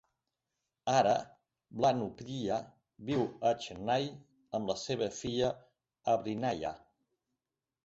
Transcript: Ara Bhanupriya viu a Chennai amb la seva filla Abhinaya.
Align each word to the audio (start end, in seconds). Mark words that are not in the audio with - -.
Ara 0.93 1.11
Bhanupriya 1.83 2.57
viu 3.11 3.27
a 3.51 3.53
Chennai 3.67 4.09
amb 4.61 4.73
la 4.75 4.79
seva 4.87 5.13
filla 5.21 5.53
Abhinaya. 6.17 6.75